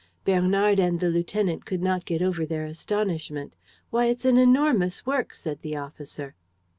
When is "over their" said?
2.23-2.65